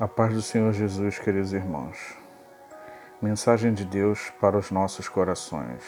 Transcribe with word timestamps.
A 0.00 0.06
paz 0.06 0.32
do 0.32 0.40
Senhor 0.40 0.72
Jesus, 0.72 1.18
queridos 1.18 1.52
irmãos. 1.52 2.16
Mensagem 3.20 3.74
de 3.74 3.84
Deus 3.84 4.30
para 4.40 4.56
os 4.56 4.70
nossos 4.70 5.08
corações. 5.08 5.82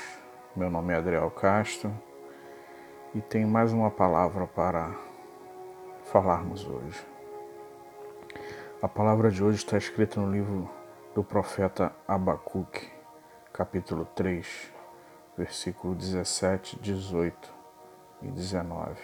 Meu 0.56 0.68
nome 0.68 0.92
é 0.92 0.96
Adriel 0.96 1.30
Castro 1.30 1.94
e 3.14 3.20
tenho 3.20 3.46
mais 3.46 3.72
uma 3.72 3.88
palavra 3.88 4.48
para 4.48 4.92
falarmos 6.06 6.66
hoje. 6.66 7.06
A 8.82 8.88
palavra 8.88 9.30
de 9.30 9.44
hoje 9.44 9.58
está 9.58 9.78
escrita 9.78 10.20
no 10.20 10.28
livro 10.28 10.68
do 11.14 11.22
profeta 11.22 11.94
Abacuque, 12.08 12.90
capítulo 13.52 14.06
3, 14.06 14.72
versículo 15.38 15.94
17, 15.94 16.80
18 16.80 17.54
e 18.22 18.28
19. 18.28 18.96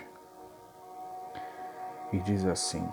E 2.12 2.18
diz 2.18 2.45
assim: 2.45 2.84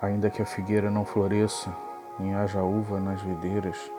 Ainda 0.00 0.28
que 0.28 0.42
a 0.42 0.46
figueira 0.46 0.90
não 0.90 1.04
floresça, 1.04 1.74
nem 2.18 2.34
haja 2.34 2.62
uva 2.62 3.00
nas 3.00 3.22
videiras, 3.22 3.90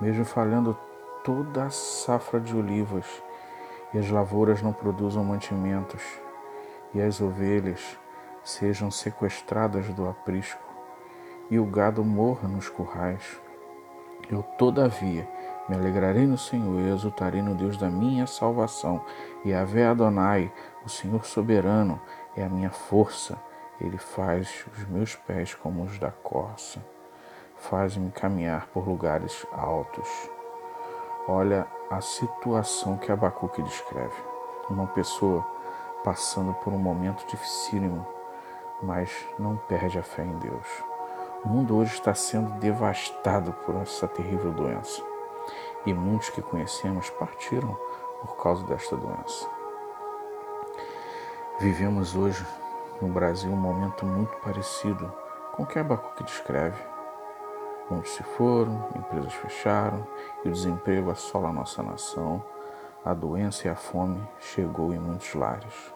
mesmo 0.00 0.24
falhando 0.24 0.76
toda 1.24 1.64
a 1.64 1.70
safra 1.70 2.38
de 2.38 2.54
olivas, 2.54 3.06
e 3.94 3.98
as 3.98 4.10
lavouras 4.10 4.60
não 4.60 4.72
produzam 4.72 5.24
mantimentos, 5.24 6.02
e 6.92 7.00
as 7.00 7.20
ovelhas 7.20 7.98
sejam 8.44 8.90
sequestradas 8.90 9.88
do 9.94 10.06
aprisco, 10.06 10.60
e 11.50 11.58
o 11.58 11.64
gado 11.64 12.04
morra 12.04 12.46
nos 12.46 12.68
currais. 12.68 13.40
Eu, 14.30 14.42
todavia, 14.42 15.26
me 15.68 15.74
alegrarei 15.74 16.26
no 16.26 16.36
Senhor 16.36 16.80
e 16.80 16.90
exultarei 16.90 17.40
no 17.40 17.54
Deus 17.54 17.76
da 17.76 17.88
minha 17.88 18.26
salvação. 18.26 19.04
E 19.44 19.54
a 19.54 19.62
Adonai, 19.90 20.52
o 20.84 20.88
Senhor 20.88 21.24
soberano, 21.24 22.00
é 22.36 22.44
a 22.44 22.48
minha 22.48 22.70
força 22.70 23.38
ele 23.80 23.98
faz 23.98 24.64
os 24.72 24.86
meus 24.88 25.14
pés 25.14 25.54
como 25.54 25.84
os 25.84 25.98
da 25.98 26.10
corça, 26.10 26.80
faz-me 27.56 28.10
caminhar 28.10 28.66
por 28.68 28.88
lugares 28.88 29.46
altos. 29.52 30.08
Olha 31.28 31.66
a 31.90 32.00
situação 32.00 32.96
que 32.96 33.10
Abacuque 33.10 33.62
descreve. 33.62 34.14
Uma 34.70 34.86
pessoa 34.88 35.46
passando 36.04 36.54
por 36.54 36.72
um 36.72 36.78
momento 36.78 37.26
dificílimo, 37.26 38.06
mas 38.82 39.10
não 39.38 39.56
perde 39.56 39.98
a 39.98 40.02
fé 40.02 40.22
em 40.22 40.38
Deus. 40.38 40.66
O 41.44 41.48
mundo 41.48 41.76
hoje 41.76 41.94
está 41.94 42.14
sendo 42.14 42.58
devastado 42.58 43.52
por 43.64 43.74
essa 43.76 44.08
terrível 44.08 44.52
doença. 44.52 45.02
E 45.84 45.94
muitos 45.94 46.30
que 46.30 46.42
conhecemos 46.42 47.10
partiram 47.10 47.78
por 48.20 48.36
causa 48.36 48.64
desta 48.64 48.96
doença. 48.96 49.48
Vivemos 51.60 52.14
hoje 52.16 52.44
no 53.00 53.08
Brasil 53.08 53.50
um 53.50 53.56
momento 53.56 54.06
muito 54.06 54.34
parecido 54.38 55.12
com 55.52 55.62
o 55.62 55.66
que 55.66 55.78
Abacuque 55.78 56.24
descreve. 56.24 56.82
Muitos 57.90 58.12
se 58.12 58.22
foram, 58.22 58.88
empresas 58.96 59.32
fecharam 59.34 60.06
e 60.44 60.48
o 60.48 60.52
desemprego 60.52 61.10
assola 61.10 61.48
a 61.48 61.52
nossa 61.52 61.82
nação. 61.82 62.42
A 63.04 63.14
doença 63.14 63.68
e 63.68 63.70
a 63.70 63.76
fome 63.76 64.20
chegou 64.40 64.92
em 64.92 64.98
muitos 64.98 65.34
lares. 65.34 65.94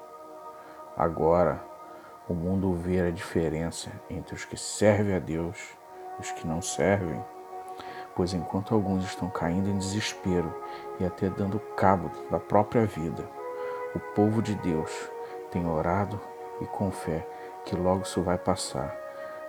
Agora, 0.96 1.60
o 2.28 2.34
mundo 2.34 2.72
vê 2.74 3.00
a 3.00 3.10
diferença 3.10 3.90
entre 4.08 4.34
os 4.34 4.44
que 4.44 4.56
servem 4.56 5.16
a 5.16 5.18
Deus 5.18 5.58
e 6.18 6.20
os 6.20 6.30
que 6.30 6.46
não 6.46 6.62
servem, 6.62 7.24
pois 8.14 8.32
enquanto 8.32 8.72
alguns 8.74 9.04
estão 9.04 9.28
caindo 9.28 9.68
em 9.68 9.78
desespero 9.78 10.54
e 11.00 11.04
até 11.04 11.28
dando 11.28 11.58
cabo 11.76 12.10
da 12.30 12.38
própria 12.38 12.86
vida, 12.86 13.28
o 13.96 13.98
povo 14.14 14.40
de 14.40 14.54
Deus 14.54 15.10
tem 15.50 15.66
orado 15.66 16.20
e 16.61 16.66
com 16.66 16.91
fé 16.91 17.27
que 17.64 17.77
logo 17.77 18.03
isso 18.03 18.22
vai 18.22 18.39
passar. 18.39 18.97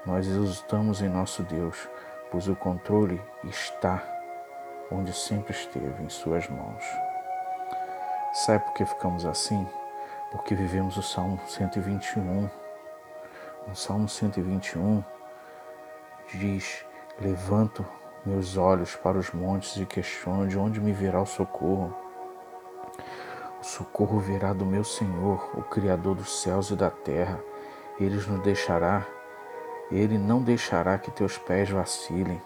Nós 0.05 0.27
exultamos 0.27 1.01
em 1.01 1.09
nosso 1.09 1.43
Deus, 1.43 1.87
pois 2.31 2.47
o 2.47 2.55
controle 2.55 3.21
está 3.43 4.03
onde 4.91 5.13
sempre 5.13 5.53
esteve, 5.53 6.03
em 6.03 6.09
Suas 6.09 6.47
mãos. 6.49 6.83
Sabe 8.33 8.63
por 8.65 8.73
que 8.73 8.85
ficamos 8.85 9.25
assim? 9.25 9.67
Porque 10.31 10.55
vivemos 10.55 10.97
o 10.97 11.03
Salmo 11.03 11.39
121. 11.47 12.49
No 13.67 13.75
Salmo 13.75 14.07
121 14.07 15.03
diz: 16.33 16.85
Levanto 17.19 17.85
meus 18.25 18.55
olhos 18.57 18.95
para 18.95 19.17
os 19.17 19.31
montes 19.31 19.75
e 19.77 19.85
questiono 19.85 20.47
de 20.47 20.57
onde 20.57 20.79
me 20.79 20.93
virá 20.93 21.21
o 21.21 21.25
socorro. 21.25 22.00
O 23.61 23.63
socorro 23.63 24.17
virá 24.17 24.53
do 24.53 24.65
meu 24.65 24.83
Senhor, 24.83 25.51
o 25.53 25.61
Criador 25.61 26.15
dos 26.15 26.41
céus 26.41 26.71
e 26.71 26.75
da 26.75 26.89
terra. 26.89 27.39
Ele 27.99 28.15
nos 28.15 28.41
deixará, 28.41 29.05
ele 29.91 30.17
não 30.17 30.41
deixará 30.41 30.97
que 30.97 31.11
teus 31.11 31.37
pés 31.37 31.69
vacilem. 31.69 32.41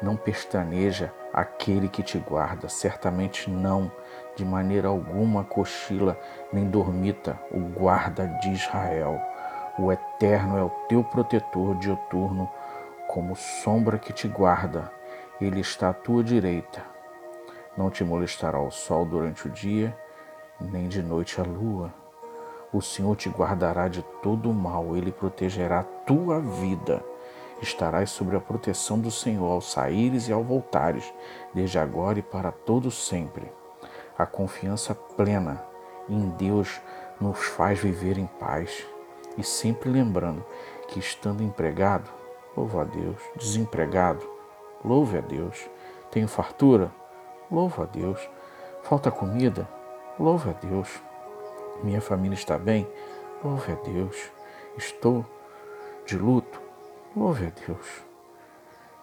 Não 0.00 0.14
pestaneja 0.14 1.12
aquele 1.32 1.88
que 1.88 2.04
te 2.04 2.18
guarda, 2.18 2.68
certamente 2.68 3.50
não, 3.50 3.90
de 4.36 4.44
maneira 4.44 4.86
alguma 4.86 5.42
cochila, 5.42 6.16
nem 6.52 6.70
dormita 6.70 7.36
o 7.50 7.58
guarda 7.58 8.28
de 8.40 8.50
Israel. 8.52 9.20
O 9.76 9.90
Eterno 9.90 10.56
é 10.56 10.62
o 10.62 10.70
teu 10.88 11.02
protetor 11.02 11.74
dioturno, 11.78 12.48
como 13.08 13.34
sombra 13.34 13.98
que 13.98 14.12
te 14.12 14.28
guarda. 14.28 14.88
Ele 15.40 15.58
está 15.58 15.88
à 15.88 15.92
tua 15.92 16.22
direita. 16.22 16.80
Não 17.76 17.90
te 17.90 18.04
molestará 18.04 18.60
o 18.60 18.70
sol 18.70 19.04
durante 19.04 19.48
o 19.48 19.50
dia, 19.50 19.96
nem 20.64 20.88
de 20.88 21.02
noite 21.02 21.40
a 21.40 21.44
lua. 21.44 21.92
O 22.72 22.82
Senhor 22.82 23.14
te 23.16 23.28
guardará 23.28 23.86
de 23.86 24.02
todo 24.22 24.50
o 24.50 24.54
mal, 24.54 24.96
ele 24.96 25.12
protegerá 25.12 25.82
tua 25.82 26.40
vida. 26.40 27.04
Estarás 27.62 28.10
sobre 28.10 28.36
a 28.36 28.40
proteção 28.40 28.98
do 28.98 29.10
Senhor 29.10 29.50
ao 29.50 29.60
saíres 29.60 30.28
e 30.28 30.32
ao 30.32 30.42
voltares, 30.42 31.12
desde 31.54 31.78
agora 31.78 32.18
e 32.18 32.22
para 32.22 32.50
todo 32.50 32.90
sempre. 32.90 33.50
A 34.18 34.26
confiança 34.26 34.94
plena 34.94 35.62
em 36.08 36.28
Deus 36.30 36.80
nos 37.20 37.38
faz 37.38 37.78
viver 37.78 38.18
em 38.18 38.26
paz 38.26 38.84
e 39.38 39.42
sempre 39.42 39.88
lembrando 39.88 40.44
que 40.88 40.98
estando 40.98 41.42
empregado, 41.42 42.10
louva 42.56 42.82
a 42.82 42.84
Deus, 42.84 43.20
desempregado, 43.36 44.28
louve 44.84 45.18
a 45.18 45.20
Deus, 45.20 45.68
tenho 46.10 46.28
fartura, 46.28 46.92
louva 47.50 47.84
a 47.84 47.86
Deus, 47.86 48.20
falta 48.82 49.10
comida, 49.10 49.68
Louve 50.18 50.50
a 50.50 50.52
Deus. 50.52 51.02
Minha 51.82 52.00
família 52.00 52.36
está 52.36 52.56
bem? 52.56 52.88
Louve 53.42 53.72
a 53.72 53.74
Deus. 53.74 54.30
Estou 54.76 55.26
de 56.06 56.16
luto? 56.16 56.62
Louve 57.16 57.46
a 57.46 57.50
Deus. 57.50 58.04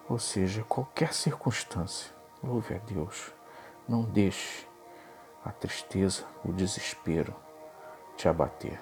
Ou 0.08 0.18
seja, 0.18 0.64
qualquer 0.64 1.12
circunstância, 1.12 2.10
louve 2.42 2.74
a 2.74 2.78
Deus. 2.78 3.30
Não 3.86 4.04
deixe 4.04 4.66
a 5.44 5.50
tristeza, 5.50 6.24
o 6.42 6.50
desespero 6.50 7.34
te 8.16 8.26
abater. 8.26 8.80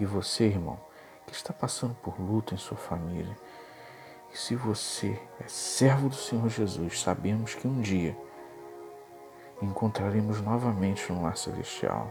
E 0.00 0.04
você, 0.04 0.46
irmão, 0.46 0.80
que 1.24 1.32
está 1.32 1.52
passando 1.52 1.94
por 1.94 2.20
luto 2.20 2.52
em 2.52 2.58
sua 2.58 2.76
família, 2.76 3.36
e 4.32 4.36
se 4.36 4.56
você 4.56 5.20
é 5.40 5.46
servo 5.46 6.08
do 6.08 6.16
Senhor 6.16 6.48
Jesus, 6.48 7.00
sabemos 7.00 7.54
que 7.54 7.68
um 7.68 7.80
dia 7.80 8.16
encontraremos 9.62 10.40
novamente 10.40 11.12
no 11.12 11.22
lar 11.22 11.36
celestial. 11.36 12.10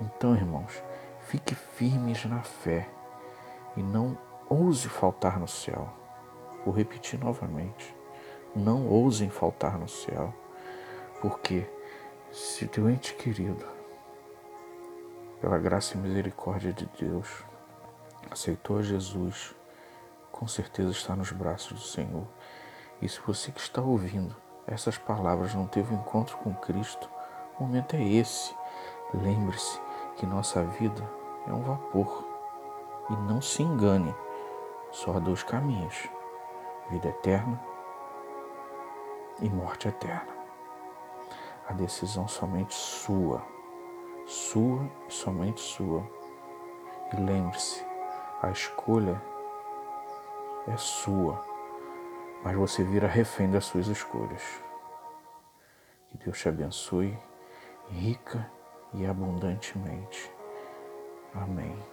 Então, 0.00 0.34
irmãos, 0.34 0.82
fique 1.20 1.54
firmes 1.54 2.24
na 2.24 2.42
fé 2.42 2.88
e 3.76 3.82
não 3.82 4.18
ouse 4.48 4.88
faltar 4.88 5.38
no 5.38 5.48
céu. 5.48 5.88
Vou 6.64 6.74
repetir 6.74 7.18
novamente: 7.18 7.94
não 8.54 8.86
ousem 8.86 9.30
faltar 9.30 9.78
no 9.78 9.88
céu, 9.88 10.34
porque 11.20 11.66
se 12.30 12.66
teu 12.66 12.88
ente 12.88 13.14
querido, 13.14 13.64
pela 15.40 15.58
graça 15.58 15.96
e 15.96 16.00
misericórdia 16.00 16.72
de 16.72 16.86
Deus, 16.98 17.44
aceitou 18.30 18.82
Jesus, 18.82 19.54
com 20.30 20.46
certeza 20.46 20.90
está 20.90 21.16
nos 21.16 21.32
braços 21.32 21.80
do 21.80 21.86
Senhor. 21.86 22.26
E 23.00 23.08
se 23.08 23.20
você 23.26 23.50
que 23.50 23.60
está 23.60 23.82
ouvindo 23.82 24.36
essas 24.66 24.96
palavras 24.96 25.54
não 25.54 25.66
teve 25.66 25.94
encontro 25.94 26.36
com 26.38 26.54
Cristo, 26.54 27.10
o 27.58 27.64
momento 27.64 27.96
é 27.96 28.02
esse. 28.02 28.54
Lembre-se 29.12 29.80
que 30.16 30.24
nossa 30.24 30.64
vida 30.64 31.08
é 31.46 31.52
um 31.52 31.62
vapor. 31.62 32.24
E 33.10 33.12
não 33.14 33.42
se 33.42 33.62
engane, 33.62 34.14
só 34.90 35.16
há 35.16 35.18
dois 35.18 35.42
caminhos: 35.42 36.08
vida 36.88 37.08
eterna 37.08 37.60
e 39.40 39.50
morte 39.50 39.88
eterna. 39.88 40.32
A 41.68 41.72
decisão 41.72 42.28
somente 42.28 42.74
sua, 42.74 43.42
sua 44.26 44.88
e 45.08 45.12
somente 45.12 45.60
sua. 45.60 46.06
E 47.12 47.16
lembre-se, 47.16 47.84
a 48.40 48.50
escolha 48.50 49.20
é 50.68 50.76
sua 50.76 51.51
mas 52.42 52.56
você 52.56 52.82
vira 52.82 53.06
refém 53.06 53.50
das 53.50 53.64
suas 53.64 53.86
escolhas. 53.86 54.42
Que 56.10 56.18
Deus 56.18 56.38
te 56.38 56.48
abençoe 56.48 57.16
rica 57.90 58.50
e 58.94 59.06
abundantemente. 59.06 60.30
Amém. 61.34 61.91